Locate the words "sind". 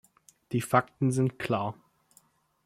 1.11-1.37